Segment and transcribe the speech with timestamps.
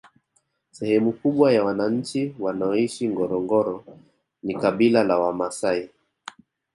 [0.71, 3.85] Sehemu kubwa ya wananchi wanaoishi ngorongoro
[4.43, 5.89] ni kabila la wamaasai